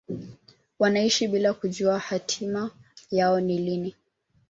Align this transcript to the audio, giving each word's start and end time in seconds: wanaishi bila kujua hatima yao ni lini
wanaishi 0.79 1.27
bila 1.27 1.53
kujua 1.53 1.99
hatima 1.99 2.71
yao 3.11 3.39
ni 3.39 3.57
lini 3.57 3.95